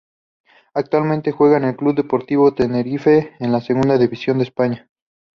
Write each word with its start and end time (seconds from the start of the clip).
Actualmente 0.73 1.29
juega 1.31 1.57
en 1.57 1.63
el 1.63 1.75
Club 1.75 1.93
Deportivo 1.93 2.55
Tenerife 2.55 3.33
de 3.39 3.47
la 3.47 3.61
Segunda 3.61 3.99
División 3.99 4.39
de 4.39 4.45
España. 4.45 4.89